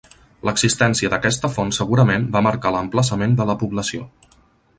[0.47, 4.09] L'existència d'aquesta font segurament va marcar l'emplaçament de la població.